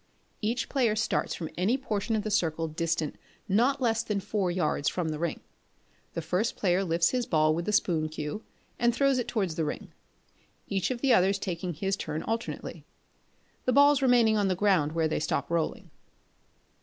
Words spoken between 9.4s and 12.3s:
the ring; each of the others taking his turn